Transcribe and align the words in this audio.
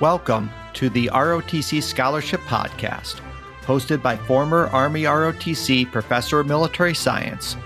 Welcome 0.00 0.50
to 0.72 0.90
the 0.90 1.08
ROTC 1.12 1.80
Scholarship 1.80 2.40
Podcast, 2.40 3.20
hosted 3.62 4.02
by 4.02 4.16
former 4.16 4.66
Army 4.72 5.04
ROTC 5.04 5.92
Professor 5.92 6.40
of 6.40 6.48
Military 6.48 6.96
Science, 6.96 7.56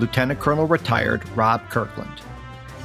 Lieutenant 0.00 0.40
Colonel 0.40 0.66
retired 0.66 1.26
Rob 1.36 1.70
Kirkland. 1.70 2.22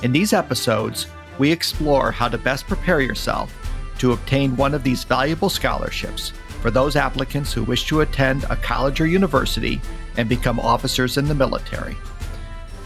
In 0.04 0.12
these 0.12 0.34
episodes, 0.34 1.08
we 1.40 1.52
explore 1.52 2.12
how 2.12 2.28
to 2.28 2.38
best 2.38 2.68
prepare 2.68 3.02
yourself 3.02 3.52
to 3.98 4.12
obtain 4.12 4.56
one 4.56 4.76
of 4.76 4.84
these 4.84 5.04
valuable 5.04 5.50
scholarships 5.50 6.32
for 6.62 6.70
those 6.70 6.96
applicants 6.96 7.52
who 7.52 7.64
wish 7.64 7.88
to 7.88 8.02
attend 8.02 8.44
a 8.52 8.56
college 8.58 9.02
or 9.02 9.08
university 9.08 9.82
and 10.16 10.30
become 10.30 10.60
officers 10.60 11.18
in 11.18 11.26
the 11.26 11.34
military. 11.34 11.98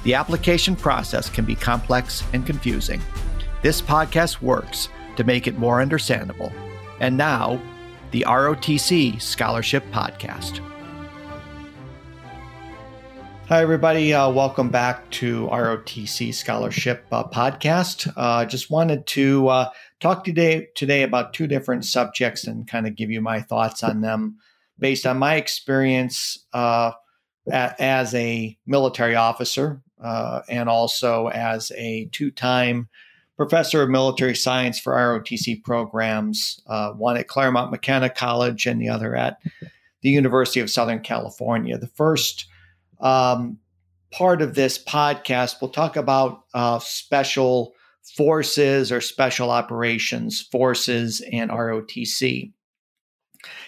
The 0.04 0.14
application 0.14 0.78
process 0.78 1.30
can 1.30 1.44
be 1.44 1.56
complex 1.56 2.24
and 2.32 2.46
confusing. 2.46 3.02
This 3.62 3.82
podcast 3.82 4.42
works 4.42 4.88
to 5.16 5.24
make 5.24 5.48
it 5.48 5.58
more 5.58 5.82
understandable. 5.82 6.52
And 7.00 7.18
now, 7.18 7.62
the 8.12 8.26
ROTC 8.28 9.22
Scholarship 9.22 9.84
Podcast. 9.92 10.62
Hi, 13.48 13.62
everybody. 13.62 14.12
Uh, 14.12 14.32
welcome 14.32 14.70
back 14.70 15.08
to 15.12 15.48
ROTC 15.50 16.34
Scholarship 16.34 17.06
uh, 17.12 17.26
Podcast. 17.26 18.12
Uh, 18.18 18.44
just 18.46 18.72
wanted 18.72 19.06
to 19.08 19.48
uh, 19.50 19.70
talk 20.00 20.24
today 20.24 20.70
today 20.76 21.04
about 21.04 21.34
two 21.34 21.46
different 21.46 21.86
subjects 21.86 22.48
and 22.48 22.68
kind 22.68 22.88
of 22.88 22.96
give 22.96 23.12
you 23.12 23.22
my 23.22 23.42
thoughts 23.42 23.84
on 23.84 24.02
them 24.02 24.38
based 24.80 25.06
on 25.06 25.20
my 25.20 25.36
experience 25.36 26.44
uh, 26.54 26.92
a- 27.48 27.76
as 27.80 28.16
a 28.16 28.58
military 28.66 29.16
officer 29.16 29.84
uh, 30.04 30.42
and 30.50 30.68
also 30.68 31.28
as 31.28 31.72
a 31.76 32.10
two-time 32.12 32.90
professor 33.38 33.82
of 33.82 33.90
military 33.90 34.36
science 34.36 34.80
for 34.80 34.94
ROTC 34.94 35.64
programs, 35.64 36.62
uh, 36.68 36.92
one 36.92 37.18
at 37.18 37.28
Claremont 37.28 37.72
McKenna 37.72 38.10
College 38.10 38.66
and 38.66 38.82
the 38.82 38.90
other 38.90 39.16
at 39.16 39.42
the 40.02 40.10
University 40.10 40.60
of 40.60 40.70
Southern 40.70 41.00
California. 41.00 41.78
The 41.78 41.88
first 41.88 42.48
um, 43.02 43.60
part 44.12 44.42
of 44.42 44.56
this 44.56 44.82
podcast, 44.82 45.56
we'll 45.62 45.72
talk 45.72 45.96
about 45.96 46.44
uh, 46.54 46.80
special 46.80 47.74
forces 48.16 48.92
or 48.92 49.02
special 49.02 49.50
operations 49.50 50.42
forces 50.42 51.22
and 51.32 51.50
ROTC. 51.50 52.54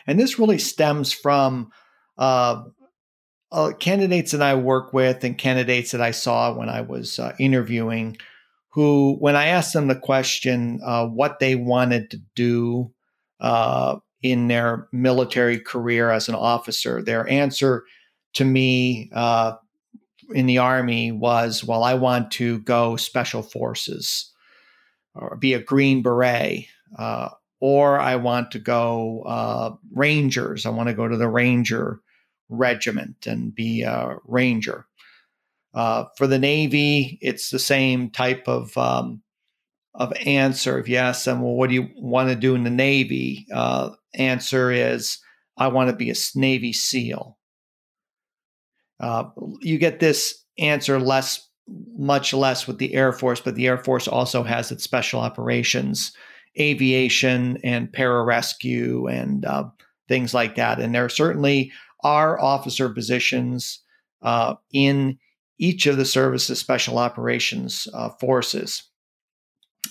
And 0.05 0.19
this 0.19 0.39
really 0.39 0.59
stems 0.59 1.11
from 1.11 1.71
uh, 2.17 2.63
uh, 3.51 3.71
candidates 3.79 4.31
that 4.31 4.41
I 4.41 4.55
work 4.55 4.93
with 4.93 5.23
and 5.23 5.37
candidates 5.37 5.91
that 5.91 6.01
I 6.01 6.11
saw 6.11 6.53
when 6.53 6.69
I 6.69 6.81
was 6.81 7.19
uh, 7.19 7.35
interviewing 7.39 8.17
who, 8.77 9.15
when 9.17 9.35
I 9.35 9.47
asked 9.47 9.73
them 9.73 9.87
the 9.87 9.95
question, 9.95 10.79
uh, 10.85 11.07
what 11.07 11.39
they 11.39 11.55
wanted 11.55 12.11
to 12.11 12.19
do 12.35 12.91
uh, 13.39 13.95
in 14.21 14.49
their 14.49 14.87
military 14.91 15.59
career 15.59 16.11
as 16.11 16.29
an 16.29 16.35
officer, 16.35 17.01
their 17.01 17.27
answer 17.27 17.85
to 18.33 18.45
me 18.45 19.09
uh, 19.15 19.53
in 20.29 20.45
the 20.45 20.59
Army 20.59 21.11
was, 21.11 21.63
well, 21.63 21.83
I 21.83 21.95
want 21.95 22.29
to 22.33 22.59
go 22.59 22.97
special 22.97 23.41
forces 23.41 24.31
or 25.15 25.37
be 25.37 25.55
a 25.55 25.59
Green 25.59 26.03
Beret. 26.03 26.67
Uh, 26.99 27.29
or 27.59 27.99
I 27.99 28.17
want 28.17 28.51
to 28.51 28.59
go 28.59 29.23
uh, 29.23 29.75
Rangers. 29.95 30.67
I 30.67 30.69
want 30.69 30.89
to 30.89 30.93
go 30.93 31.07
to 31.07 31.17
the 31.17 31.27
Ranger 31.27 31.99
regiment 32.47 33.25
and 33.25 33.55
be 33.55 33.81
a 33.81 34.17
Ranger. 34.25 34.85
Uh, 35.73 36.05
for 36.17 36.27
the 36.27 36.39
Navy, 36.39 37.19
it's 37.21 37.49
the 37.49 37.59
same 37.59 38.09
type 38.09 38.47
of 38.47 38.75
um, 38.77 39.21
of 39.97 40.13
answer. 40.25 40.79
If 40.79 40.87
you 40.87 40.97
ask 40.97 41.25
them, 41.25 41.41
well, 41.41 41.53
what 41.53 41.69
do 41.69 41.75
you 41.75 41.89
want 41.95 42.29
to 42.29 42.35
do 42.35 42.55
in 42.55 42.63
the 42.63 42.69
Navy? 42.69 43.47
Uh, 43.53 43.89
answer 44.13 44.71
is, 44.71 45.17
I 45.57 45.67
want 45.67 45.89
to 45.89 45.95
be 45.95 46.11
a 46.11 46.15
Navy 46.35 46.71
SEAL. 46.71 47.37
Uh, 48.99 49.25
you 49.61 49.77
get 49.77 49.99
this 49.99 50.43
answer 50.59 50.99
less, 50.99 51.47
much 51.97 52.33
less 52.33 52.67
with 52.67 52.77
the 52.77 52.93
Air 52.93 53.11
Force, 53.11 53.41
but 53.41 53.55
the 53.55 53.67
Air 53.67 53.77
Force 53.77 54.07
also 54.07 54.43
has 54.43 54.71
its 54.71 54.83
special 54.83 55.19
operations, 55.19 56.13
aviation, 56.59 57.57
and 57.63 57.91
pararescue, 57.91 59.11
and 59.11 59.45
uh, 59.45 59.65
things 60.07 60.33
like 60.33 60.55
that. 60.55 60.79
And 60.79 60.93
there 60.93 61.09
certainly 61.09 61.71
are 62.03 62.39
officer 62.39 62.89
positions 62.89 63.81
uh, 64.21 64.55
in 64.71 65.17
each 65.59 65.87
of 65.87 65.97
the 65.97 66.05
service's 66.05 66.59
special 66.59 66.97
operations 66.97 67.87
uh, 67.93 68.09
forces. 68.19 68.83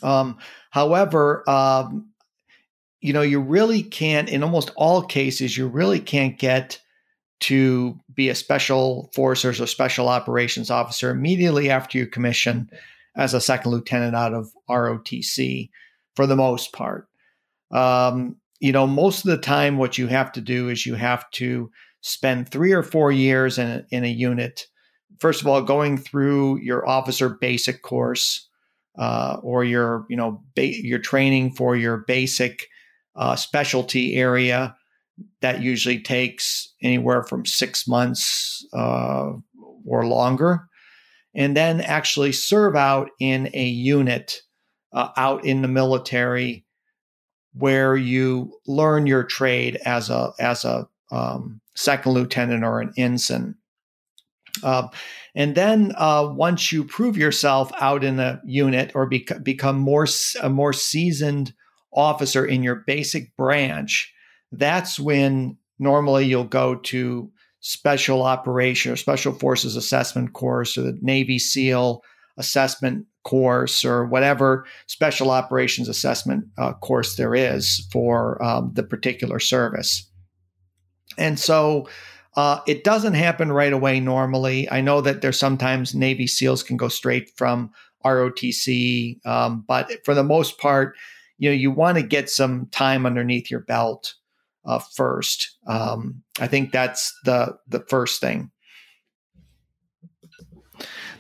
Um, 0.03 0.39
however, 0.71 1.49
um, 1.49 2.11
you 3.01 3.13
know, 3.13 3.23
you 3.23 3.41
really 3.41 3.83
can't, 3.83 4.29
in 4.29 4.43
almost 4.43 4.71
all 4.77 5.03
cases, 5.03 5.57
you 5.57 5.69
really 5.69 6.01
can't 6.01 6.39
get 6.39 6.81
to 7.39 7.99
be 8.15 8.29
a 8.29 8.35
special 8.35 9.11
forces 9.15 9.61
or 9.61 9.67
special 9.67 10.09
operations 10.09 10.71
officer 10.71 11.11
immediately 11.11 11.71
after 11.71 11.99
you 11.99 12.07
commission 12.07 12.71
as 13.17 13.35
a 13.35 13.41
second 13.41 13.73
lieutenant 13.73 14.15
out 14.15 14.35
of 14.35 14.51
ROTC 14.69 15.71
for 16.15 16.27
the 16.27 16.37
most 16.37 16.73
part. 16.73 17.09
Um, 17.71 18.37
you 18.59 18.73
know, 18.73 18.87
most 18.87 19.25
of 19.25 19.31
the 19.31 19.39
time, 19.39 19.77
what 19.77 19.99
you 19.99 20.07
have 20.07 20.33
to 20.33 20.41
do 20.41 20.69
is 20.69 20.87
you 20.87 20.95
have 20.95 21.31
to 21.33 21.71
spend 22.01 22.49
three 22.49 22.73
or 22.73 22.83
four 22.83 23.13
years 23.13 23.59
in 23.59 23.85
in 23.91 24.05
a 24.05 24.09
unit 24.09 24.67
first 25.21 25.41
of 25.41 25.47
all, 25.47 25.63
going 25.63 25.99
through 25.99 26.61
your 26.61 26.89
officer 26.89 27.29
basic 27.29 27.83
course 27.83 28.49
uh, 28.99 29.39
or 29.43 29.65
your, 29.65 30.07
you 30.09 30.17
know, 30.17 30.43
ba- 30.55 30.83
your 30.83 30.99
training 30.99 31.53
for 31.53 31.77
your 31.77 31.99
basic 32.07 32.67
uh, 33.15 33.37
specialty 33.37 34.17
area, 34.17 34.77
that 35.41 35.63
usually 35.63 36.01
takes 36.01 36.75
anywhere 36.83 37.23
from 37.23 37.47
six 37.47 37.89
months 37.89 38.67
uh, 38.73 39.33
or 39.87 40.07
longer. 40.07 40.69
And 41.35 41.57
then 41.57 41.81
actually 41.81 42.33
serve 42.33 42.77
out 42.77 43.11
in 43.21 43.51
a 43.53 43.67
unit 43.67 44.41
uh, 44.93 45.09
out 45.17 45.45
in 45.45 45.63
the 45.63 45.69
military 45.69 46.65
where 47.53 47.97
you 47.97 48.53
learn 48.67 49.07
your 49.07 49.25
trade 49.25 49.79
as 49.85 50.11
a 50.11 50.33
as 50.39 50.65
a 50.65 50.89
um, 51.11 51.61
second 51.75 52.13
lieutenant 52.13 52.65
or 52.65 52.81
an 52.81 52.93
ensign. 52.97 53.55
Uh, 54.63 54.89
and 55.35 55.55
then 55.55 55.93
uh, 55.97 56.29
once 56.35 56.73
you 56.73 56.85
prove 56.85 57.17
yourself 57.17 57.71
out 57.79 58.03
in 58.03 58.19
a 58.19 58.41
unit 58.45 58.93
or 58.95 59.07
bec- 59.07 59.43
become 59.43 59.79
more 59.79 60.07
a 60.43 60.49
more 60.49 60.73
seasoned 60.73 61.53
officer 61.93 62.45
in 62.45 62.63
your 62.63 62.85
basic 62.87 63.37
branch, 63.37 64.13
that's 64.53 64.99
when 64.99 65.57
normally 65.79 66.27
you'll 66.27 66.45
go 66.45 66.75
to 66.77 67.31
special 67.61 68.23
operation 68.23 68.93
or 68.93 68.97
special 68.97 69.33
forces 69.33 69.77
assessment 69.77 70.33
course 70.33 70.79
or 70.79 70.83
the 70.83 70.99
Navy 71.03 71.39
SEAL 71.39 72.03
assessment 72.37 73.07
course 73.25 73.85
or 73.85 74.07
whatever 74.07 74.65
special 74.87 75.31
operations 75.31 75.89
assessment 75.89 76.45
uh, 76.59 76.73
course 76.75 77.17
there 77.17 77.35
is 77.35 77.89
for 77.91 78.43
um, 78.43 78.71
the 78.75 78.85
particular 78.85 79.41
service. 79.41 80.09
And 81.19 81.39
so 81.39 81.89
uh, 82.37 82.61
it 82.67 82.85
doesn't 82.85 83.15
happen 83.15 83.51
right 83.51 83.73
away 83.73 83.99
normally. 83.99 84.71
I 84.71 84.83
know 84.83 85.01
that 85.01 85.23
there's 85.23 85.39
sometimes 85.39 85.95
Navy 85.95 86.27
SEALs 86.27 86.63
can 86.63 86.77
go 86.77 86.89
straight 86.89 87.31
from 87.37 87.71
ROTC, 88.05 89.25
um, 89.27 89.65
but 89.67 89.91
for 90.05 90.15
the 90.15 90.23
most 90.23 90.59
part, 90.59 90.95
you 91.39 91.49
know, 91.49 91.55
you 91.55 91.71
want 91.71 91.97
to 91.97 92.03
get 92.03 92.29
some 92.31 92.67
time 92.67 93.07
underneath 93.07 93.51
your 93.51 93.61
belt 93.61 94.15
uh, 94.67 94.79
first. 94.79 95.57
Um, 95.67 96.23
I 96.39 96.47
think 96.47 96.73
that's 96.73 97.19
the 97.25 97.57
the 97.69 97.81
first 97.89 98.21
thing. 98.21 98.51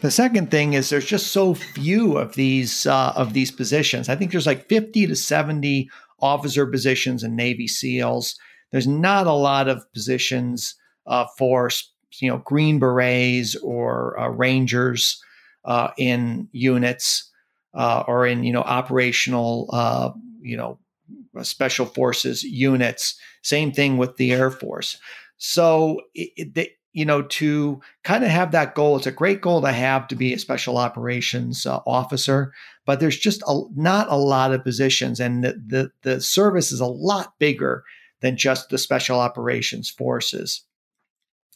The 0.03 0.10
second 0.10 0.50
thing 0.50 0.75
is 0.75 0.91
there's 0.91 1.06
just 1.06 1.28
so 1.28 1.55
few 1.55 2.19
of 2.19 2.34
these 2.34 2.87
uh, 2.87 3.12
of 3.16 3.32
these 3.32 3.50
positions. 3.50 4.10
I 4.10 4.16
think 4.16 4.31
there's 4.31 4.47
like 4.47 4.69
50 4.69 5.06
to 5.06 5.16
70 5.16 5.88
officer 6.20 6.67
positions 6.67 7.23
in 7.23 7.35
Navy 7.35 7.67
SEALs. 7.67 8.38
There's 8.70 8.87
not 8.87 9.26
a 9.26 9.32
lot 9.32 9.69
of 9.69 9.90
positions 9.94 10.75
uh, 11.06 11.26
for 11.38 11.70
you 12.20 12.31
know 12.31 12.38
Green 12.38 12.79
Berets 12.79 13.56
or 13.56 14.19
uh, 14.19 14.29
Rangers 14.29 15.23
uh, 15.64 15.91
in 15.97 16.49
units 16.53 17.31
uh, 17.75 18.05
or 18.06 18.26
in 18.26 18.44
you 18.44 18.53
know 18.53 18.62
operational 18.62 19.69
uh, 19.73 20.11
you 20.41 20.56
know 20.56 20.79
special 21.43 21.87
forces 21.87 22.43
units. 22.43 23.19
Same 23.43 23.73
thing 23.73 23.99
with 23.99 24.17
the 24.17 24.32
Air 24.32 24.50
Force. 24.50 24.99
So 25.37 26.00
it, 26.14 26.56
it, 26.56 26.70
you 26.93 27.05
know 27.05 27.23
to 27.23 27.81
kind 28.05 28.25
of 28.25 28.31
have 28.31 28.52
that 28.52 28.75
goal, 28.75 28.97
it's 28.97 29.06
a 29.06 29.12
great 29.12 29.43
goal 29.43 29.61
to 29.61 29.73
have 29.73 30.09
to 30.09 30.17
be 30.17 30.32
a 30.32 30.38
special 30.38 30.79
operations 30.79 31.67
uh, 31.67 31.81
officer. 31.87 32.52
But 32.87 33.00
there's 33.00 33.19
just 33.19 33.43
a, 33.47 33.62
not 33.75 34.06
a 34.09 34.17
lot 34.17 34.52
of 34.52 34.64
positions, 34.64 35.20
and 35.20 35.44
the, 35.44 35.61
the 35.67 35.91
the 36.02 36.20
service 36.20 36.73
is 36.73 36.81
a 36.81 36.87
lot 36.87 37.38
bigger 37.38 37.85
than 38.20 38.37
just 38.37 38.70
the 38.70 38.79
special 38.79 39.20
operations 39.20 39.91
forces. 39.91 40.62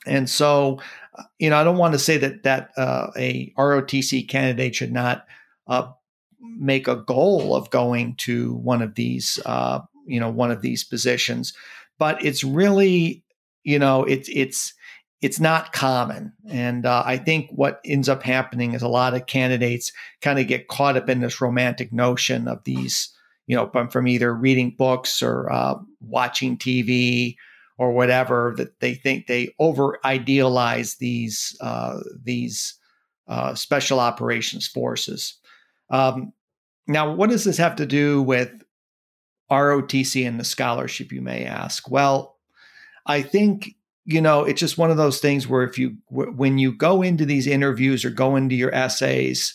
And 0.06 0.28
so, 0.28 0.80
uh, 1.16 1.24
you 1.38 1.50
know, 1.50 1.56
I 1.56 1.64
don't 1.64 1.78
want 1.78 1.92
to 1.92 1.98
say 1.98 2.16
that 2.18 2.42
that 2.44 2.70
uh, 2.76 3.08
a 3.16 3.52
ROTC 3.58 4.28
candidate 4.28 4.74
should 4.74 4.92
not 4.92 5.26
uh, 5.66 5.90
make 6.40 6.88
a 6.88 6.96
goal 6.96 7.54
of 7.54 7.70
going 7.70 8.16
to 8.16 8.54
one 8.54 8.82
of 8.82 8.94
these, 8.94 9.38
uh, 9.44 9.80
you 10.06 10.20
know, 10.20 10.30
one 10.30 10.50
of 10.50 10.62
these 10.62 10.84
positions, 10.84 11.52
but 11.98 12.22
it's 12.24 12.42
really, 12.42 13.22
you 13.62 13.78
know, 13.78 14.04
it's 14.04 14.28
it's 14.32 14.72
it's 15.20 15.38
not 15.38 15.72
common. 15.72 16.32
And 16.48 16.86
uh, 16.86 17.02
I 17.04 17.18
think 17.18 17.50
what 17.50 17.80
ends 17.84 18.08
up 18.08 18.22
happening 18.22 18.72
is 18.72 18.82
a 18.82 18.88
lot 18.88 19.14
of 19.14 19.26
candidates 19.26 19.92
kind 20.22 20.38
of 20.38 20.46
get 20.46 20.68
caught 20.68 20.96
up 20.96 21.10
in 21.10 21.20
this 21.20 21.40
romantic 21.42 21.92
notion 21.92 22.48
of 22.48 22.64
these, 22.64 23.12
you 23.46 23.54
know, 23.54 23.68
from, 23.68 23.90
from 23.90 24.08
either 24.08 24.34
reading 24.34 24.74
books 24.76 25.22
or 25.22 25.52
uh, 25.52 25.74
watching 26.00 26.56
TV 26.56 27.36
or 27.80 27.92
whatever 27.92 28.52
that 28.58 28.78
they 28.80 28.92
think 28.92 29.26
they 29.26 29.54
over 29.58 29.98
idealize 30.04 30.96
these 30.96 31.56
uh, 31.62 31.98
these 32.22 32.74
uh, 33.26 33.54
special 33.54 33.98
operations 33.98 34.66
forces. 34.66 35.38
Um, 35.88 36.34
now, 36.86 37.14
what 37.14 37.30
does 37.30 37.44
this 37.44 37.56
have 37.56 37.76
to 37.76 37.86
do 37.86 38.20
with 38.20 38.50
ROTC 39.50 40.28
and 40.28 40.38
the 40.38 40.44
scholarship? 40.44 41.10
You 41.10 41.22
may 41.22 41.46
ask. 41.46 41.90
Well, 41.90 42.36
I 43.06 43.22
think 43.22 43.74
you 44.04 44.20
know, 44.20 44.44
it's 44.44 44.60
just 44.60 44.76
one 44.76 44.90
of 44.90 44.98
those 44.98 45.20
things 45.20 45.48
where 45.48 45.62
if 45.62 45.78
you, 45.78 45.96
when 46.08 46.58
you 46.58 46.72
go 46.72 47.00
into 47.00 47.24
these 47.24 47.46
interviews 47.46 48.04
or 48.04 48.10
go 48.10 48.34
into 48.36 48.56
your 48.56 48.74
essays, 48.74 49.54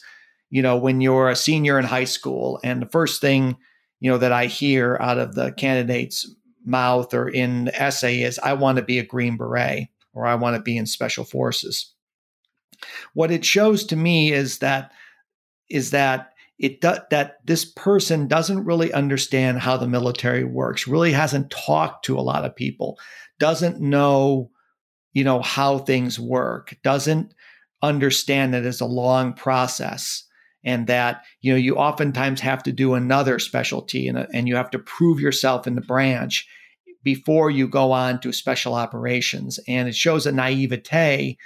you 0.50 0.62
know, 0.62 0.78
when 0.78 1.02
you're 1.02 1.30
a 1.30 1.36
senior 1.36 1.78
in 1.78 1.86
high 1.86 2.06
school, 2.06 2.60
and 2.64 2.82
the 2.82 2.90
first 2.90 3.22
thing, 3.22 3.58
you 4.00 4.10
know, 4.10 4.18
that 4.18 4.32
I 4.32 4.46
hear 4.46 4.98
out 5.00 5.18
of 5.20 5.36
the 5.36 5.52
candidate's 5.52 6.28
mouth 6.66 7.14
or 7.14 7.30
in 7.30 7.66
the 7.66 7.82
essay 7.82 8.22
is, 8.22 8.40
I 8.40 8.54
want 8.54 8.78
to 8.78 8.84
be 8.84 9.00
a 9.00 9.06
Green 9.06 9.38
Beret 9.38 9.88
or 10.14 10.26
I 10.26 10.36
want 10.36 10.56
to 10.56 10.62
be 10.62 10.78
in 10.78 10.86
special 10.86 11.24
forces. 11.24 11.94
What 13.14 13.32
it 13.32 13.46
shows 13.46 13.86
to 13.86 13.96
me 13.96 14.32
is 14.32 14.60
that, 14.60 14.92
is 15.70 15.92
that 15.92 16.34
it 16.58 16.82
do, 16.82 16.94
that 17.10 17.46
this 17.46 17.66
person 17.66 18.28
doesn't 18.28 18.66
really 18.66 18.94
understand 18.94 19.60
how 19.60 19.78
the 19.78 19.88
military 19.88 20.44
works 20.44 20.88
really 20.88 21.12
hasn't 21.12 21.52
talked 21.52 22.06
to 22.06 22.18
a 22.18 22.22
lot 22.22 22.46
of 22.46 22.56
people 22.56 22.98
doesn't 23.40 23.82
know, 23.82 24.52
you 25.14 25.24
know, 25.24 25.42
how 25.42 25.80
things 25.80 26.20
work, 26.20 26.78
doesn't 26.84 27.34
understand 27.82 28.54
that 28.54 28.66
it's 28.66 28.82
a 28.82 28.86
long 28.86 29.34
process 29.34 30.24
and 30.66 30.88
that 30.88 31.24
you 31.42 31.54
know 31.54 31.58
you 31.58 31.76
oftentimes 31.76 32.42
have 32.42 32.64
to 32.64 32.74
do 32.74 32.96
another 32.96 33.40
specialty 33.40 34.10
and, 34.10 34.28
and 34.34 34.48
you 34.48 34.58
have 34.58 34.72
to 34.72 34.80
prove 34.80 35.20
yourself 35.22 35.68
in 35.68 35.76
the 35.76 35.82
branch 35.82 36.46
before 37.04 37.50
you 37.50 37.68
go 37.68 37.92
on 37.92 38.20
to 38.20 38.34
special 38.34 38.74
operations. 38.74 39.60
And 39.68 39.88
it 39.88 39.96
shows 39.96 40.26
a 40.26 40.32
naivete 40.32 41.38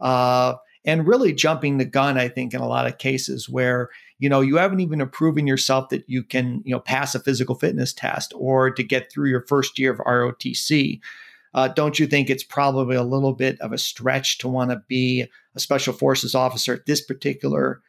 uh, 0.00 0.54
and 0.84 1.06
really 1.06 1.32
jumping 1.32 1.78
the 1.78 1.84
gun 1.84 2.18
i 2.18 2.28
think 2.28 2.52
in 2.52 2.60
a 2.60 2.66
lot 2.66 2.86
of 2.86 2.98
cases 2.98 3.48
where 3.48 3.88
you 4.18 4.28
know 4.28 4.40
you 4.40 4.56
haven't 4.56 4.80
even 4.80 5.06
proven 5.08 5.46
yourself 5.46 5.88
that 5.90 6.02
you 6.08 6.24
can 6.24 6.60
you 6.64 6.72
know 6.72 6.80
pass 6.80 7.14
a 7.14 7.20
physical 7.20 7.54
fitness 7.54 7.92
test 7.92 8.32
or 8.36 8.70
to 8.70 8.82
get 8.82 9.10
through 9.10 9.28
your 9.28 9.46
first 9.46 9.78
year 9.78 9.92
of 9.92 9.98
rotc 9.98 11.00
uh, 11.54 11.68
don't 11.68 11.98
you 11.98 12.06
think 12.06 12.30
it's 12.30 12.42
probably 12.42 12.96
a 12.96 13.02
little 13.02 13.34
bit 13.34 13.60
of 13.60 13.72
a 13.72 13.78
stretch 13.78 14.38
to 14.38 14.48
want 14.48 14.70
to 14.70 14.82
be 14.88 15.26
a 15.54 15.60
special 15.60 15.92
forces 15.92 16.34
officer 16.34 16.74
at 16.74 16.86
this 16.86 17.00
particular 17.00 17.80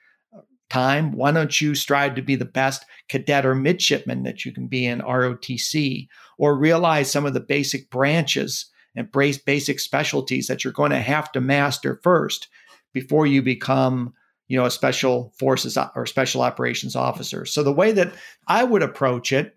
time? 0.74 1.12
Why 1.12 1.32
don't 1.32 1.60
you 1.62 1.76
strive 1.76 2.16
to 2.16 2.22
be 2.22 2.36
the 2.36 2.46
best 2.46 2.86
cadet 3.10 3.46
or 3.46 3.56
midshipman 3.56 4.24
that 4.24 4.46
you 4.46 4.52
can 4.52 4.68
be 4.68 4.86
in 4.86 5.02
ROTC 5.02 6.08
or 6.38 6.58
realize 6.58 7.12
some 7.12 7.26
of 7.26 7.34
the 7.34 7.40
basic 7.40 7.90
branches 7.90 8.66
and 8.96 9.12
basic 9.12 9.80
specialties 9.80 10.48
that 10.48 10.64
you're 10.64 10.74
going 10.74 10.92
to 10.92 11.00
have 11.00 11.32
to 11.32 11.42
master 11.42 12.00
first 12.04 12.48
before 12.94 13.26
you 13.26 13.42
become 13.42 14.14
you 14.48 14.58
know 14.58 14.66
a 14.66 14.72
special 14.72 15.34
forces 15.40 15.78
or 15.96 16.06
special 16.06 16.42
operations 16.42 16.96
officer 16.96 17.44
so 17.44 17.64
the 17.64 17.72
way 17.72 17.92
that 17.92 18.14
i 18.48 18.64
would 18.64 18.84
approach 18.84 19.32
it 19.32 19.56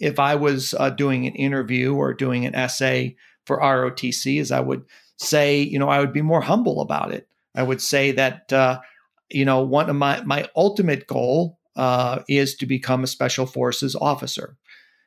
if 0.00 0.18
I 0.18 0.34
was 0.34 0.74
uh, 0.74 0.90
doing 0.90 1.26
an 1.26 1.34
interview 1.34 1.94
or 1.94 2.14
doing 2.14 2.46
an 2.46 2.54
essay 2.54 3.16
for 3.46 3.60
ROTC 3.60 4.40
is 4.40 4.52
I 4.52 4.60
would 4.60 4.84
say, 5.16 5.60
you 5.60 5.78
know, 5.78 5.88
I 5.88 6.00
would 6.00 6.12
be 6.12 6.22
more 6.22 6.40
humble 6.40 6.80
about 6.80 7.12
it. 7.12 7.28
I 7.54 7.62
would 7.62 7.80
say 7.80 8.12
that, 8.12 8.52
uh, 8.52 8.80
you 9.30 9.44
know, 9.44 9.62
one 9.62 9.90
of 9.90 9.96
my 9.96 10.22
my 10.22 10.48
ultimate 10.56 11.06
goal 11.06 11.58
uh, 11.76 12.22
is 12.28 12.56
to 12.56 12.66
become 12.66 13.04
a 13.04 13.08
special 13.08 13.46
forces 13.46 13.94
officer. 13.94 14.56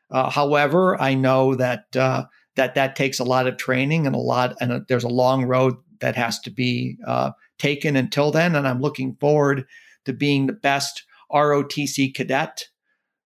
Uh, 0.10 0.30
however, 0.30 1.00
I 1.02 1.14
know 1.14 1.56
that 1.56 1.96
uh, 1.96 2.26
that 2.56 2.76
that 2.76 2.96
takes 2.96 3.20
a 3.20 3.24
lot 3.24 3.48
of 3.48 3.58
training 3.58 4.06
and 4.06 4.16
a 4.16 4.20
lot, 4.20 4.56
and 4.60 4.72
a, 4.72 4.86
there's 4.88 5.04
a 5.04 5.10
long 5.10 5.46
road 5.46 5.76
that 6.02 6.16
has 6.16 6.40
to 6.40 6.52
be 6.52 6.98
uh, 7.08 7.32
taken 7.58 7.96
until 7.96 8.32
then. 8.32 8.56
And 8.56 8.68
I'm 8.68 8.82
looking 8.82 9.16
forward 9.20 9.66
to 10.06 10.14
being 10.14 10.48
the 10.48 10.54
best 10.54 11.04
ROTC 11.32 12.14
cadet 12.14 12.68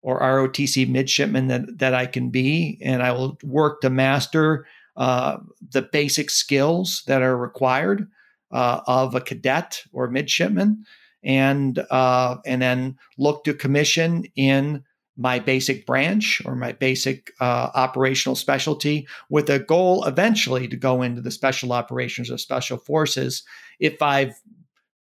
or 0.03 0.21
ROTC 0.21 0.89
midshipman 0.89 1.49
that, 1.49 1.79
that 1.79 1.95
I 1.95 2.07
can 2.07 2.31
be. 2.31 2.79
And 2.83 3.03
I 3.03 3.13
will 3.13 3.39
work 3.43 3.81
to 3.81 3.91
master 3.91 4.67
uh, 4.97 5.39
the 5.73 5.83
basic 5.83 6.31
skills 6.31 7.03
that 7.07 7.23
are 7.23 7.37
required 7.37 8.07
uh, 8.55 8.81
of 8.87 9.15
a 9.15 9.21
cadet 9.21 9.83
or 9.93 10.09
midshipman. 10.09 10.85
And 11.23 11.79
uh, 11.91 12.37
and 12.47 12.61
then 12.61 12.99
look 13.17 13.45
to 13.45 13.55
commission 13.55 14.27
in 14.37 14.85
my 15.17 15.39
basic 15.39 15.87
branch 15.87 16.43
or 16.45 16.55
my 16.55 16.73
basic 16.73 17.33
uh, 17.41 17.71
operational 17.75 18.35
specialty 18.35 19.07
with 19.31 19.49
a 19.49 19.59
goal 19.59 20.05
eventually 20.05 20.69
to 20.69 20.77
go 20.77 21.03
into 21.03 21.21
the 21.21 21.31
special 21.31 21.73
operations 21.73 22.31
or 22.31 22.37
special 22.37 22.77
forces 22.77 23.45
if 23.79 24.03
I've 24.03 24.35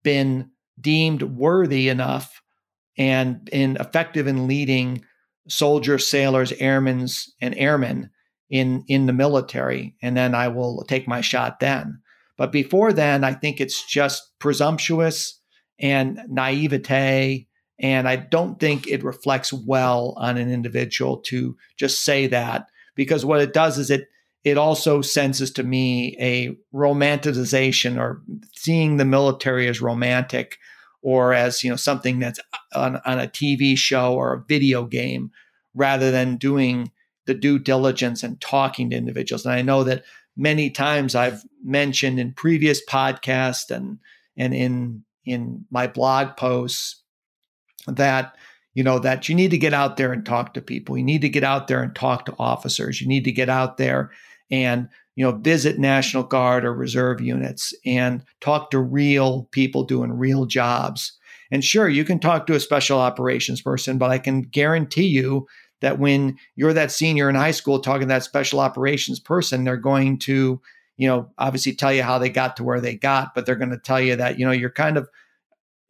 been 0.04 0.52
deemed 0.80 1.24
worthy 1.24 1.90
enough 1.90 2.42
and 2.98 3.50
in 3.52 3.76
effective 3.78 4.28
in 4.28 4.48
leading 4.48 5.04
soldiers, 5.48 6.08
sailors, 6.08 6.54
airmen, 6.54 7.08
and 7.42 7.56
airmen 7.58 8.10
in 8.50 8.84
in 8.88 9.08
the 9.08 9.14
military, 9.14 9.96
and 10.02 10.16
then 10.16 10.36
I 10.36 10.48
will 10.48 10.86
take 10.88 11.08
my 11.08 11.22
shot 11.22 11.60
then. 11.60 12.03
But 12.38 12.52
before 12.52 12.94
then, 12.94 13.24
I 13.24 13.34
think 13.34 13.62
it's 13.62 13.86
just 13.86 14.38
presumptuous 14.40 15.40
and 15.80 16.20
naivete. 16.28 17.48
And 17.80 18.08
I 18.08 18.16
don't 18.16 18.60
think 18.60 18.88
it 18.88 19.04
reflects 19.04 19.52
well 19.52 20.14
on 20.18 20.38
an 20.38 20.52
individual 20.52 21.18
to 21.26 21.58
just 21.78 22.04
say 22.04 22.28
that 22.28 22.68
because 22.96 23.26
what 23.26 23.42
it 23.42 23.54
does 23.54 23.78
is 23.78 23.90
it 23.90 24.08
it 24.44 24.58
also 24.58 25.02
senses 25.02 25.52
to 25.52 25.64
me 25.64 26.18
a 26.20 26.56
romanticization 26.76 27.98
or 27.98 28.22
seeing 28.54 28.98
the 28.98 29.06
military 29.06 29.70
as 29.70 29.82
romantic 29.82 30.58
or 31.02 31.34
as 31.34 31.64
you 31.64 31.70
know 31.70 31.76
something 31.76 32.20
that's 32.20 32.40
on, 32.74 33.00
on 33.06 33.20
a 33.20 33.28
TV 33.28 33.78
show 33.78 34.14
or 34.14 34.34
a 34.34 34.44
video 34.48 34.86
game 34.86 35.32
rather 35.74 36.12
than 36.12 36.38
doing 36.38 36.92
the 37.26 37.34
due 37.34 37.58
diligence 37.58 38.22
and 38.22 38.40
talking 38.42 38.90
to 38.90 38.98
individuals. 38.98 39.46
And 39.46 39.54
I 39.54 39.62
know 39.62 39.84
that 39.86 40.04
many 40.36 40.70
times 40.70 41.16
I've 41.16 41.44
mentioned 41.64 42.20
in 42.20 42.34
previous 42.34 42.84
podcasts 42.86 43.70
and 43.70 44.00
and 44.38 44.54
in 44.54 45.04
in 45.26 45.66
my 45.72 45.88
blog 45.88 46.36
posts 46.38 47.02
that 47.88 48.36
you 48.74 48.84
know 48.84 49.00
that 49.00 49.30
you 49.30 49.36
need 49.36 49.52
to 49.52 49.58
get 49.58 49.74
out 49.74 49.98
there 49.98 50.12
and 50.12 50.26
talk 50.26 50.54
to 50.54 50.62
people. 50.62 50.98
You 50.98 51.04
need 51.04 51.22
to 51.22 51.30
get 51.30 51.44
out 51.44 51.68
there 51.68 51.84
and 51.84 51.96
talk 51.96 52.26
to 52.26 52.36
officers. 52.40 53.02
You 53.02 53.08
need 53.08 53.26
to 53.26 53.32
get 53.32 53.50
out 53.50 53.78
there 53.78 54.12
and 54.52 54.90
you 55.16 55.24
know, 55.24 55.32
visit 55.32 55.78
National 55.78 56.24
Guard 56.24 56.66
or 56.66 56.74
reserve 56.74 57.22
units 57.22 57.74
and 57.86 58.24
talk 58.42 58.72
to 58.72 58.80
real 58.80 59.48
people 59.52 59.84
doing 59.84 60.12
real 60.12 60.46
jobs. 60.46 61.14
And 61.52 61.64
sure, 61.64 61.88
you 61.88 62.04
can 62.04 62.20
talk 62.20 62.48
to 62.48 62.56
a 62.56 62.60
special 62.60 63.00
operations 63.00 63.62
person, 63.62 64.00
but 64.00 64.10
I 64.10 64.18
can 64.18 64.42
guarantee 64.42 65.06
you 65.06 65.48
that 65.84 66.00
when 66.00 66.38
you're 66.56 66.74
that 66.74 66.92
senior 66.92 67.30
in 67.30 67.36
high 67.36 67.52
school 67.52 67.80
talking 67.80 68.08
to 68.08 68.14
that 68.14 68.24
special 68.24 68.60
operations 68.60 69.20
person, 69.20 69.64
they're 69.64 69.78
going 69.78 70.18
to, 70.18 70.60
you 70.98 71.08
know, 71.08 71.30
obviously 71.38 71.74
tell 71.74 71.94
you 71.94 72.02
how 72.02 72.18
they 72.18 72.30
got 72.30 72.58
to 72.58 72.64
where 72.64 72.82
they 72.82 72.96
got, 72.96 73.36
but 73.36 73.46
they're 73.46 73.56
going 73.56 73.70
to 73.70 73.78
tell 73.78 74.02
you 74.02 74.16
that, 74.16 74.40
you 74.40 74.46
know, 74.46 74.52
you're 74.52 74.70
kind 74.72 74.98
of, 74.98 75.10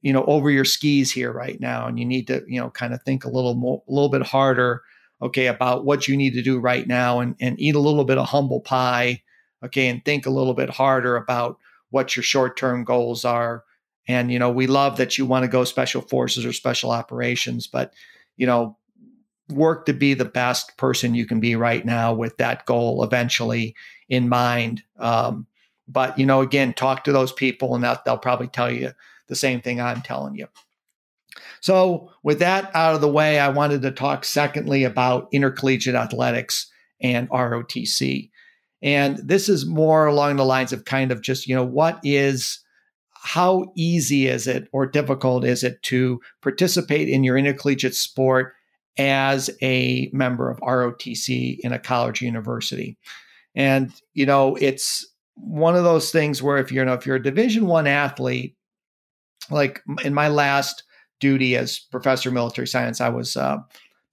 you 0.01 0.12
know, 0.12 0.25
over 0.25 0.50
your 0.50 0.65
skis 0.65 1.12
here 1.12 1.31
right 1.31 1.59
now. 1.62 1.88
And 1.88 1.97
you 1.97 2.05
need 2.05 2.27
to, 2.27 2.43
you 2.47 2.59
know, 2.59 2.69
kind 2.71 2.93
of 2.93 3.01
think 3.03 3.23
a 3.23 3.29
little 3.29 3.53
more, 3.53 3.83
a 3.88 3.91
little 3.93 4.09
bit 4.09 4.23
harder 4.23 4.81
okay, 5.23 5.47
about 5.47 5.85
what 5.85 6.05
you 6.07 6.17
need 6.17 6.33
to 6.33 6.41
do 6.41 6.59
right 6.59 6.85
now 6.85 7.21
and, 7.21 7.35
and 7.39 7.59
eat 7.59 7.75
a 7.75 7.79
little 7.79 8.03
bit 8.03 8.17
of 8.17 8.27
humble 8.27 8.59
pie, 8.59 9.23
okay, 9.63 9.88
and 9.88 10.03
think 10.03 10.25
a 10.25 10.29
little 10.29 10.53
bit 10.53 10.69
harder 10.69 11.15
about 11.15 11.57
what 11.91 12.15
your 12.15 12.23
short 12.23 12.57
term 12.57 12.83
goals 12.83 13.23
are. 13.23 13.63
And, 14.05 14.33
you 14.33 14.38
know, 14.38 14.51
we 14.51 14.67
love 14.67 14.97
that 14.97 15.17
you 15.17 15.25
want 15.25 15.43
to 15.43 15.47
go 15.47 15.63
special 15.63 16.01
forces 16.01 16.45
or 16.45 16.51
special 16.51 16.91
operations, 16.91 17.67
but, 17.67 17.93
you 18.35 18.45
know, 18.45 18.77
work 19.50 19.85
to 19.85 19.93
be 19.93 20.13
the 20.13 20.25
best 20.25 20.77
person 20.77 21.15
you 21.15 21.25
can 21.25 21.39
be 21.39 21.55
right 21.55 21.85
now 21.85 22.13
with 22.13 22.38
that 22.38 22.65
goal 22.65 23.03
eventually 23.03 23.75
in 24.09 24.29
mind. 24.29 24.83
Um, 24.97 25.47
but, 25.88 26.17
you 26.17 26.25
know, 26.25 26.41
again, 26.41 26.73
talk 26.73 27.03
to 27.03 27.12
those 27.12 27.33
people 27.33 27.75
and 27.75 27.83
that 27.83 28.05
they'll 28.05 28.17
probably 28.17 28.47
tell 28.47 28.71
you 28.71 28.91
the 29.27 29.35
same 29.35 29.62
thing 29.62 29.81
I'm 29.81 30.01
telling 30.01 30.35
you. 30.35 30.47
So, 31.62 32.12
with 32.23 32.39
that 32.39 32.71
out 32.75 32.95
of 32.95 33.01
the 33.01 33.12
way, 33.12 33.39
I 33.39 33.50
wanted 33.50 33.81
to 33.81 33.91
talk 33.91 34.25
secondly 34.25 34.83
about 34.83 35.27
intercollegiate 35.31 35.95
athletics 35.95 36.69
and 37.01 37.29
ROTC. 37.29 38.29
And 38.81 39.17
this 39.17 39.47
is 39.47 39.65
more 39.65 40.05
along 40.05 40.35
the 40.35 40.45
lines 40.45 40.73
of 40.73 40.85
kind 40.85 41.12
of 41.12 41.21
just, 41.21 41.47
you 41.47 41.55
know, 41.55 41.63
what 41.63 42.00
is 42.03 42.59
how 43.12 43.71
easy 43.75 44.27
is 44.27 44.47
it 44.47 44.67
or 44.73 44.85
difficult 44.85 45.45
is 45.45 45.63
it 45.63 45.81
to 45.83 46.19
participate 46.41 47.07
in 47.07 47.23
your 47.23 47.38
intercollegiate 47.38 47.95
sport 47.95 48.53
as 48.97 49.50
a 49.62 50.09
member 50.13 50.50
of 50.50 50.59
ROTC 50.59 51.59
in 51.59 51.73
a 51.73 51.79
college 51.79 52.21
university? 52.21 52.97
And 53.55 53.93
you 54.13 54.25
know, 54.25 54.55
it's 54.55 55.05
one 55.35 55.75
of 55.75 55.83
those 55.83 56.12
things 56.12 56.41
where 56.41 56.57
if 56.57 56.71
you're 56.71 56.83
you 56.83 56.88
know, 56.88 56.93
if 56.93 57.05
you're 57.05 57.17
a 57.17 57.23
Division 57.23 57.67
One 57.67 57.88
athlete, 57.88 58.55
like 59.50 59.81
in 60.03 60.13
my 60.13 60.27
last 60.27 60.83
duty 61.19 61.55
as 61.55 61.79
professor 61.79 62.29
of 62.29 62.35
military 62.35 62.67
science, 62.67 63.01
I 63.01 63.09
was 63.09 63.35
uh, 63.38 63.57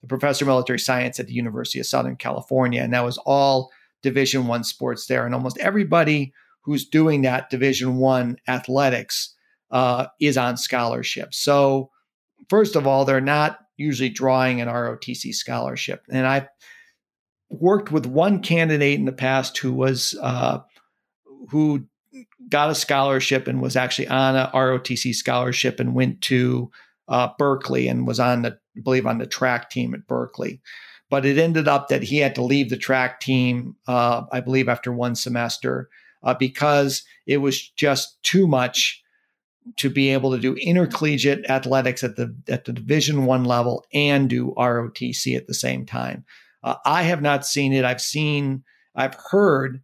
the 0.01 0.07
professor 0.07 0.45
of 0.45 0.47
military 0.47 0.79
science 0.79 1.19
at 1.19 1.27
the 1.27 1.33
University 1.33 1.79
of 1.79 1.85
Southern 1.85 2.15
California, 2.15 2.81
and 2.81 2.93
that 2.93 3.05
was 3.05 3.17
all 3.19 3.71
Division 4.01 4.47
One 4.47 4.63
sports 4.63 5.07
there, 5.07 5.25
and 5.25 5.35
almost 5.35 5.57
everybody 5.59 6.33
who's 6.61 6.87
doing 6.87 7.21
that 7.23 7.49
Division 7.49 7.97
One 7.97 8.37
athletics 8.47 9.35
uh, 9.71 10.07
is 10.19 10.37
on 10.37 10.57
scholarship. 10.57 11.33
So, 11.33 11.89
first 12.49 12.75
of 12.75 12.87
all, 12.87 13.05
they're 13.05 13.21
not 13.21 13.59
usually 13.81 14.09
drawing 14.09 14.61
an 14.61 14.67
ROTC 14.67 15.33
scholarship, 15.33 16.03
and 16.09 16.25
I've 16.25 16.47
worked 17.49 17.91
with 17.91 18.05
one 18.05 18.41
candidate 18.41 18.97
in 18.97 19.05
the 19.05 19.11
past 19.11 19.57
who 19.57 19.73
was 19.73 20.15
uh, 20.21 20.59
who 21.49 21.85
got 22.49 22.69
a 22.69 22.75
scholarship 22.75 23.47
and 23.47 23.61
was 23.61 23.75
actually 23.75 24.07
on 24.07 24.35
a 24.35 24.51
ROTC 24.53 25.13
scholarship 25.13 25.79
and 25.79 25.95
went 25.95 26.21
to 26.21 26.71
uh, 27.07 27.29
Berkeley 27.37 27.87
and 27.87 28.07
was 28.07 28.19
on 28.19 28.41
the 28.43 28.57
I 28.77 28.81
believe 28.81 29.05
on 29.05 29.17
the 29.17 29.27
track 29.27 29.69
team 29.69 29.93
at 29.93 30.07
Berkeley. 30.07 30.61
But 31.09 31.25
it 31.25 31.37
ended 31.37 31.67
up 31.67 31.89
that 31.89 32.03
he 32.03 32.19
had 32.19 32.35
to 32.35 32.43
leave 32.43 32.69
the 32.69 32.77
track 32.77 33.19
team, 33.19 33.75
uh, 33.85 34.23
I 34.31 34.39
believe, 34.39 34.69
after 34.69 34.93
one 34.93 35.15
semester 35.15 35.89
uh, 36.23 36.33
because 36.33 37.03
it 37.25 37.37
was 37.37 37.69
just 37.69 38.21
too 38.23 38.47
much 38.47 39.00
to 39.77 39.89
be 39.89 40.09
able 40.09 40.31
to 40.31 40.39
do 40.39 40.55
intercollegiate 40.55 41.49
athletics 41.49 42.03
at 42.03 42.15
the 42.15 42.35
at 42.47 42.65
the 42.65 42.73
Division 42.73 43.25
One 43.25 43.43
level 43.43 43.85
and 43.93 44.29
do 44.29 44.53
ROTC 44.57 45.35
at 45.35 45.47
the 45.47 45.53
same 45.53 45.85
time. 45.85 46.25
Uh, 46.63 46.75
I 46.85 47.03
have 47.03 47.21
not 47.21 47.45
seen 47.45 47.73
it. 47.73 47.85
I've 47.85 48.01
seen, 48.01 48.63
I've 48.95 49.15
heard 49.31 49.81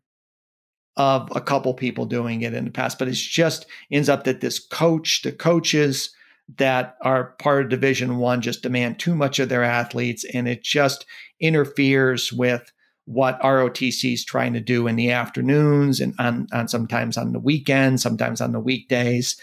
of 0.96 1.30
a 1.36 1.42
couple 1.42 1.74
people 1.74 2.06
doing 2.06 2.42
it 2.42 2.54
in 2.54 2.66
the 2.66 2.72
past, 2.72 3.00
but 3.00 3.08
it's 3.08 3.22
just 3.22 3.66
ends 3.92 4.10
up 4.10 4.24
that 4.24 4.42
this 4.42 4.60
coach, 4.60 5.22
the 5.22 5.32
coaches 5.32 6.12
that 6.58 6.96
are 7.02 7.36
part 7.40 7.64
of 7.64 7.70
Division 7.70 8.18
One, 8.18 8.42
just 8.42 8.64
demand 8.64 9.00
too 9.00 9.16
much 9.16 9.40
of 9.40 9.50
their 9.50 9.64
athletes, 9.64 10.26
and 10.34 10.48
it 10.48 10.64
just 10.64 11.06
interferes 11.40 12.32
with 12.32 12.72
what 13.06 13.40
ROTC 13.42 14.14
is 14.14 14.26
trying 14.26 14.54
to 14.54 14.60
do 14.60 14.88
in 14.88 14.96
the 14.98 15.12
afternoons 15.12 16.00
and 16.00 16.14
on, 16.20 16.48
on 16.52 16.68
sometimes 16.68 17.18
on 17.18 17.32
the 17.32 17.40
weekends, 17.40 18.04
sometimes 18.04 18.42
on 18.42 18.52
the 18.52 18.60
weekdays. 18.60 19.40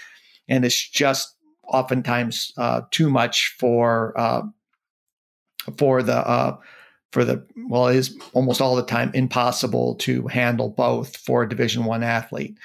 And 0.49 0.65
it's 0.65 0.89
just 0.89 1.37
oftentimes 1.67 2.53
uh, 2.57 2.83
too 2.91 3.11
much 3.11 3.55
for 3.59 4.19
uh, 4.19 4.43
for 5.77 6.03
the 6.03 6.17
uh, 6.17 6.57
for 7.13 7.25
the 7.25 7.47
well, 7.69 7.89
it 7.89 7.97
is 7.97 8.19
almost 8.33 8.61
all 8.61 8.77
the 8.77 8.85
time 8.85 9.11
impossible 9.15 9.95
to 9.97 10.27
handle 10.27 10.69
both 10.69 11.17
for 11.17 11.43
a 11.43 11.49
Division 11.49 11.85
One 11.85 12.03
athlete. 12.03 12.59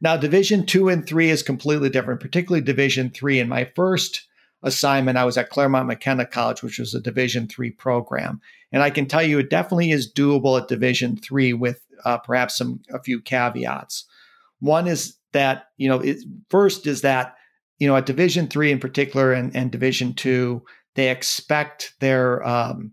Now, 0.00 0.16
Division 0.16 0.66
Two 0.66 0.88
and 0.88 1.06
Three 1.06 1.30
is 1.30 1.42
completely 1.42 1.88
different, 1.88 2.20
particularly 2.20 2.64
Division 2.64 3.10
Three. 3.10 3.40
In 3.40 3.48
my 3.48 3.64
first 3.74 4.26
assignment, 4.62 5.18
I 5.18 5.24
was 5.24 5.36
at 5.36 5.50
Claremont 5.50 5.86
McKenna 5.86 6.26
College, 6.26 6.62
which 6.62 6.78
was 6.78 6.94
a 6.94 7.00
Division 7.00 7.48
Three 7.48 7.70
program, 7.70 8.40
and 8.70 8.82
I 8.82 8.90
can 8.90 9.06
tell 9.06 9.22
you 9.22 9.38
it 9.38 9.50
definitely 9.50 9.90
is 9.90 10.12
doable 10.12 10.60
at 10.60 10.68
Division 10.68 11.16
Three 11.16 11.52
with 11.52 11.80
uh, 12.04 12.18
perhaps 12.18 12.58
some 12.58 12.82
a 12.92 13.02
few 13.02 13.20
caveats. 13.20 14.04
One 14.60 14.86
is 14.86 15.16
that 15.34 15.66
you 15.76 15.88
know 15.88 16.00
it, 16.00 16.18
first 16.48 16.86
is 16.86 17.02
that 17.02 17.34
you 17.78 17.86
know 17.86 17.96
at 17.96 18.06
Division 18.06 18.48
Three 18.48 18.72
in 18.72 18.80
particular 18.80 19.32
and, 19.32 19.54
and 19.54 19.70
Division 19.70 20.14
Two 20.14 20.62
they 20.94 21.10
expect 21.10 21.94
their 22.00 22.46
um, 22.46 22.92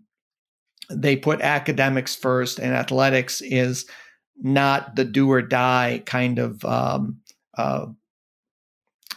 they 0.90 1.16
put 1.16 1.40
academics 1.40 2.14
first, 2.14 2.58
and 2.58 2.74
athletics 2.74 3.40
is 3.40 3.86
not 4.40 4.96
the 4.96 5.04
do 5.04 5.30
or 5.30 5.42
die 5.42 6.02
kind 6.06 6.38
of 6.38 6.64
um, 6.64 7.20
uh, 7.56 7.86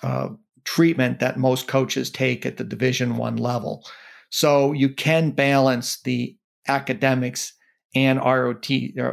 uh, 0.03 0.29
treatment 0.63 1.20
that 1.20 1.38
most 1.38 1.67
coaches 1.67 2.10
take 2.10 2.46
at 2.46 2.58
the 2.58 2.63
division 2.63 3.17
one 3.17 3.38
level. 3.38 3.86
So 4.29 4.74
you 4.74 4.89
can 4.89 5.32
balance 5.32 6.01
the 6.01 6.38
academics 6.67 7.53
and 7.94 8.20
rot 8.20 8.67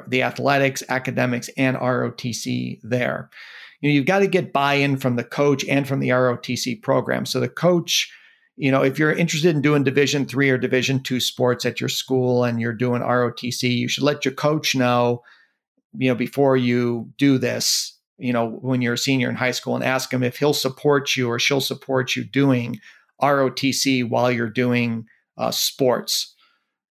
the 0.09 0.23
athletics 0.23 0.83
academics 0.89 1.49
and 1.57 1.77
rotc 1.77 2.81
there 2.83 3.31
you 3.83 3.91
know, 3.91 3.95
you've 3.95 4.07
got 4.07 4.21
to 4.21 4.27
get 4.27 4.53
buy-in 4.53 4.97
from 4.97 5.17
the 5.17 5.25
coach 5.25 5.65
and 5.67 5.87
from 5.87 6.01
the 6.01 6.09
rotc 6.09 6.83
program 6.83 7.27
so 7.27 7.39
the 7.39 7.49
coach 7.49 8.11
you 8.57 8.71
know 8.71 8.83
if 8.83 8.99
you're 8.99 9.13
interested 9.13 9.55
in 9.55 9.61
doing 9.61 9.85
division 9.85 10.25
three 10.25 10.49
or 10.49 10.57
division 10.57 11.03
two 11.03 11.21
sports 11.21 11.67
at 11.67 11.81
your 11.81 11.89
school 11.89 12.45
and 12.45 12.61
you're 12.61 12.73
doing 12.73 13.03
rotc 13.03 13.63
you 13.63 13.89
should 13.89 14.05
let 14.05 14.25
your 14.25 14.35
coach 14.35 14.75
know 14.75 15.23
you 15.99 16.09
know 16.09 16.15
before 16.15 16.57
you 16.57 17.11
do 17.19 17.37
this 17.37 17.99
you 18.23 18.33
know, 18.33 18.49
when 18.49 18.81
you're 18.81 18.95
a 18.95 18.99
senior 18.99 19.29
in 19.29 19.35
high 19.35 19.51
school 19.51 19.75
and 19.75 19.85
ask 19.85 20.13
him 20.13 20.23
if 20.23 20.39
he'll 20.39 20.55
support 20.55 21.17
you 21.17 21.29
or 21.29 21.41
she'll 21.41 21.61
support 21.61 22.15
you 22.15 22.23
doing 22.23 22.79
ROTC 23.21 24.09
while 24.09 24.31
you're 24.31 24.49
doing 24.49 25.07
uh, 25.37 25.51
sports. 25.51 26.35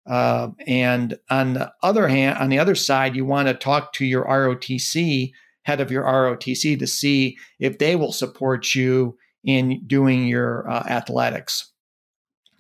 Uh, 0.09 0.49
and 0.67 1.17
on 1.31 1.55
the 1.55 1.73
other 1.85 2.09
hand, 2.09 2.37
on 2.39 2.49
the 2.49 2.59
other 2.59 2.75
side, 2.75 3.15
you 3.15 3.25
want 3.25 3.47
to 3.47 3.55
talk 3.55 3.93
to 3.93 4.05
your 4.05 4.25
ROTC 4.25 5.31
head 5.63 5.81
of 5.81 5.91
your 5.91 6.05
ROTC 6.05 6.79
to 6.79 6.87
see 6.87 7.37
if 7.59 7.79
they 7.79 7.97
will 7.97 8.13
support 8.13 8.75
you 8.75 9.17
in 9.45 9.87
doing 9.87 10.27
your 10.27 10.69
uh, 10.71 10.85
athletics. 10.89 11.73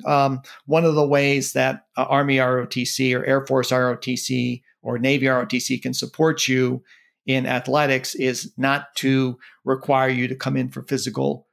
Um, 0.07 0.41
one 0.67 0.85
of 0.85 0.95
the 0.95 1.07
ways 1.07 1.53
that 1.53 1.87
uh, 1.97 2.05
Army 2.05 2.37
ROTC 2.37 3.19
or 3.19 3.25
Air 3.25 3.47
Force 3.47 3.71
ROTC 3.71 4.63
or 4.83 4.99
Navy 4.99 5.27
ROTC 5.27 5.83
can 5.83 5.93
support 5.93 6.49
you 6.49 6.83
in 7.27 7.47
athletics 7.47 8.15
is 8.15 8.53
not 8.57 8.95
to 8.97 9.39
require 9.65 10.09
you 10.09 10.27
to 10.29 10.35
come 10.35 10.57
in 10.57 10.71
for 10.71 10.83
physical 10.83 11.47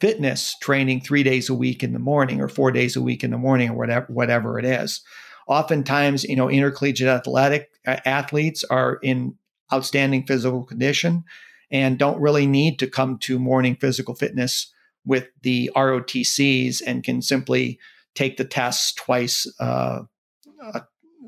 fitness 0.00 0.56
training 0.60 1.00
three 1.00 1.22
days 1.22 1.48
a 1.48 1.54
week 1.54 1.82
in 1.82 1.92
the 1.92 1.98
morning 1.98 2.40
or 2.40 2.48
four 2.48 2.70
days 2.70 2.96
a 2.96 3.02
week 3.02 3.24
in 3.24 3.30
the 3.30 3.38
morning 3.38 3.70
or 3.70 3.76
whatever 3.76 4.06
whatever 4.08 4.58
it 4.58 4.64
is. 4.64 5.02
Oftentimes, 5.48 6.24
you 6.24 6.34
know, 6.34 6.50
intercollegiate 6.50 7.08
athletic 7.08 7.70
uh, 7.86 7.96
athletes 8.04 8.64
are 8.64 8.98
in 9.02 9.36
outstanding 9.72 10.26
physical 10.26 10.64
condition 10.64 11.24
and 11.70 11.98
don't 11.98 12.20
really 12.20 12.46
need 12.46 12.78
to 12.78 12.86
come 12.86 13.18
to 13.18 13.38
morning 13.38 13.76
physical 13.76 14.14
fitness 14.14 14.72
with 15.04 15.28
the 15.42 15.70
ROTCs 15.74 16.82
and 16.86 17.04
can 17.04 17.22
simply 17.22 17.78
take 18.14 18.36
the 18.36 18.44
tests 18.44 18.92
twice 18.94 19.46
uh, 19.60 20.02
uh, 20.62 20.80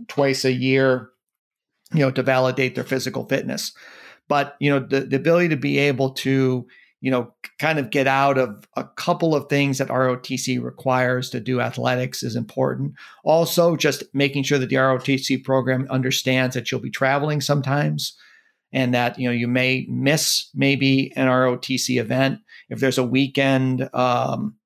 twice 0.09 0.45
a 0.45 0.52
year 0.52 1.11
you 1.92 2.00
know, 2.00 2.11
to 2.11 2.23
validate 2.23 2.75
their 2.75 2.85
physical 2.85 3.25
fitness. 3.26 3.73
But, 4.28 4.57
you 4.61 4.71
know, 4.71 4.80
the, 4.80 5.00
the 5.00 5.16
ability 5.16 5.49
to 5.49 5.57
be 5.57 5.78
able 5.78 6.11
to, 6.11 6.66
you 7.00 7.11
know, 7.11 7.33
kind 7.59 7.78
of 7.78 7.90
get 7.90 8.07
out 8.07 8.37
of 8.37 8.68
a 8.76 8.85
couple 8.85 9.35
of 9.35 9.49
things 9.49 9.78
that 9.78 9.88
ROTC 9.88 10.62
requires 10.62 11.30
to 11.30 11.40
do 11.40 11.61
athletics 11.61 12.23
is 12.23 12.37
important. 12.37 12.95
Also, 13.25 13.76
just 13.76 14.02
making 14.12 14.42
sure 14.42 14.59
that 14.59 14.68
the 14.68 14.76
ROTC 14.76 15.45
program 15.45 15.87
understands 15.88 16.54
that 16.54 16.71
you'll 16.71 16.80
be 16.80 16.90
traveling 16.90 17.40
sometimes 17.40 18.16
and 18.72 18.94
that, 18.94 19.18
you 19.18 19.28
know, 19.28 19.34
you 19.34 19.48
may 19.48 19.87
miss 19.88 20.50
maybe 20.54 21.12
an 21.16 21.26
ROTC 21.26 22.00
event. 22.00 22.40
If 22.68 22.80
there's 22.80 22.98
a 22.98 23.04
weekend, 23.04 23.88
um, 23.94 24.56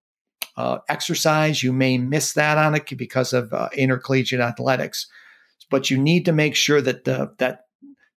uh, 0.56 0.78
exercise, 0.88 1.62
you 1.62 1.72
may 1.72 1.96
miss 1.96 2.34
that 2.34 2.58
on 2.58 2.74
it 2.74 2.98
because 2.98 3.32
of 3.32 3.52
uh, 3.52 3.68
intercollegiate 3.74 4.40
athletics 4.40 5.06
but 5.72 5.90
you 5.90 5.96
need 5.96 6.26
to 6.26 6.32
make 6.32 6.54
sure 6.54 6.80
that 6.82 7.04
the 7.04 7.32
that 7.38 7.64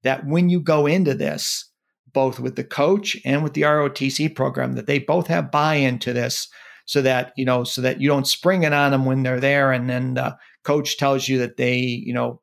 that 0.04 0.28
when 0.28 0.50
you 0.50 0.60
go 0.60 0.86
into 0.86 1.16
this 1.16 1.72
both 2.14 2.40
with 2.40 2.56
the 2.56 2.64
coach 2.64 3.18
and 3.26 3.44
with 3.44 3.54
the 3.54 3.64
ROTC 3.64 4.36
program 4.36 4.74
that 4.74 4.86
they 4.86 5.00
both 5.00 5.28
have 5.28 5.52
buy-in 5.52 5.98
to 6.00 6.14
this 6.14 6.48
so 6.86 7.02
that 7.02 7.34
you 7.36 7.46
know 7.46 7.64
so 7.64 7.82
that 7.82 8.00
you 8.00 8.08
don't 8.08 8.28
spring 8.28 8.64
it 8.64 8.74
on 8.74 8.92
them 8.92 9.06
when 9.06 9.24
they're 9.24 9.40
there 9.40 9.72
and 9.72 9.90
then 9.90 10.14
the 10.14 10.38
coach 10.64 10.98
tells 10.98 11.28
you 11.28 11.40
that 11.40 11.58
they 11.58 11.78
you 11.78 12.14
know 12.14 12.42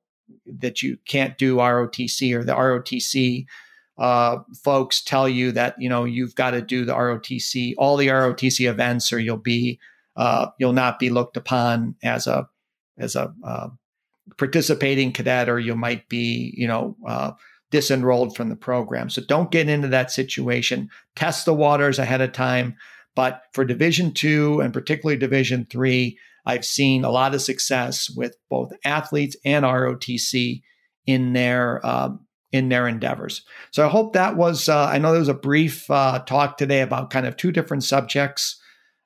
that 0.61 0.83
you 0.83 0.99
can't 1.07 1.39
do 1.39 1.57
ROTC 1.57 2.35
or 2.35 2.45
the 2.45 2.55
ROTC 2.55 3.47
uh, 3.99 4.39
folks 4.65 5.03
tell 5.03 5.29
you 5.29 5.53
that 5.53 5.75
you 5.79 5.89
know 5.89 6.05
you've 6.05 6.35
got 6.35 6.53
to 6.53 6.63
do 6.63 6.85
the 6.85 6.95
ROTC 6.95 7.75
all 7.79 7.97
the 7.97 8.09
ROTC 8.09 8.69
events 8.69 9.13
or 9.13 9.19
you'll 9.19 9.37
be 9.37 9.79
uh, 10.17 10.47
you'll 10.59 10.73
not 10.73 10.99
be 10.99 11.11
looked 11.11 11.37
upon 11.37 11.95
as 12.03 12.27
a 12.27 12.49
as 12.99 13.17
a 13.17 13.33
uh, 13.45 13.69
participating 14.37 15.13
cadet 15.13 15.49
or 15.49 15.59
you 15.59 15.75
might 15.75 16.09
be, 16.09 16.55
you 16.57 16.67
know, 16.67 16.97
uh, 17.07 17.33
disenrolled 17.71 18.37
from 18.37 18.49
the 18.49 18.57
program. 18.57 19.09
So 19.09 19.23
don't 19.23 19.51
get 19.51 19.69
into 19.69 19.89
that 19.89 20.11
situation. 20.11 20.91
Test 21.17 21.45
the 21.45 21.55
waters 21.55 21.99
ahead 21.99 22.21
of 22.21 22.33
time. 22.33 22.77
But 23.15 23.43
for 23.53 23.65
Division 23.65 24.13
two 24.13 24.61
and 24.61 24.73
particularly 24.73 25.19
Division 25.19 25.67
three, 25.71 26.19
I've 26.45 26.65
seen 26.65 27.05
a 27.05 27.11
lot 27.11 27.35
of 27.35 27.43
success 27.43 28.11
with 28.11 28.37
both 28.51 28.73
athletes 28.85 29.37
and 29.45 29.65
ROTC 29.65 30.63
in 31.07 31.33
their 31.33 31.85
um, 31.87 32.27
in 32.53 32.69
their 32.69 32.87
endeavors. 32.87 33.43
So 33.71 33.85
I 33.87 33.89
hope 33.89 34.13
that 34.13 34.37
was, 34.37 34.69
uh, 34.69 34.85
I 34.85 34.99
know 34.99 35.11
there 35.11 35.19
was 35.19 35.29
a 35.29 35.35
brief 35.35 35.91
uh, 35.91 36.19
talk 36.21 36.59
today 36.59 36.83
about 36.83 37.09
kind 37.09 37.27
of 37.27 37.37
two 37.37 37.51
different 37.51 37.83
subjects, 37.83 38.61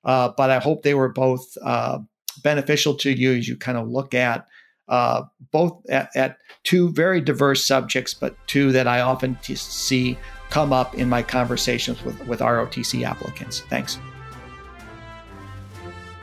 uh, 0.04 0.30
but 0.36 0.50
I 0.50 0.58
hope 0.58 0.82
they 0.82 0.94
were 0.94 1.12
both 1.12 1.46
uh, 1.62 2.00
beneficial 2.42 2.94
to 2.96 3.10
you 3.10 3.34
as 3.34 3.46
you 3.46 3.56
kind 3.56 3.78
of 3.78 3.88
look 3.88 4.14
at 4.14 4.46
uh, 4.88 5.22
both 5.52 5.80
at, 5.88 6.10
at, 6.14 6.38
two 6.62 6.90
very 6.92 7.20
diverse 7.20 7.64
subjects, 7.64 8.14
but 8.14 8.36
two 8.46 8.72
that 8.72 8.88
I 8.88 9.00
often 9.00 9.36
t- 9.42 9.54
see 9.54 10.18
come 10.50 10.72
up 10.72 10.94
in 10.94 11.08
my 11.08 11.22
conversations 11.22 12.02
with, 12.04 12.24
with 12.26 12.40
ROTC 12.40 13.04
applicants. 13.04 13.60
Thanks. 13.68 13.98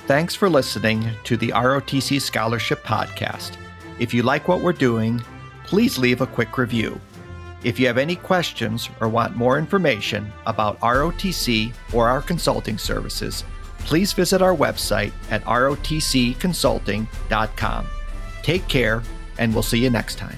Thanks 0.06 0.36
for 0.36 0.50
listening 0.50 1.10
to 1.24 1.38
the 1.38 1.52
ROTC 1.52 2.22
Scholarship 2.22 2.84
Podcast. 2.84 3.56
If 4.00 4.14
you 4.14 4.22
like 4.22 4.50
what 4.50 4.60
we're 4.60 4.74
doing, 4.74 5.24
please 5.64 5.98
leave 5.98 6.20
a 6.20 6.28
quick 6.28 6.58
review. 6.58 7.00
If 7.64 7.80
you 7.80 7.88
have 7.88 7.98
any 7.98 8.18
questions 8.18 8.90
or 9.00 9.08
want 9.08 9.38
more 9.38 9.58
information 9.58 10.30
about 10.46 10.78
ROTC 10.82 11.74
or 11.94 12.10
our 12.10 12.22
consulting 12.22 12.78
services, 12.78 13.46
please 13.80 14.12
visit 14.12 14.42
our 14.42 14.54
website 14.54 15.14
at 15.32 15.42
rotcconsulting.com. 15.46 17.88
Take 18.42 18.68
care, 18.68 19.04
and 19.38 19.54
we'll 19.54 19.64
see 19.64 19.80
you 19.80 19.90
next 19.90 20.18
time. 20.18 20.38